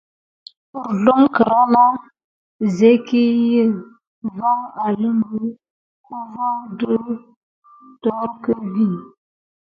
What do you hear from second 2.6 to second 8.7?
ziki vaŋ élinkə kufon ɗe tokgue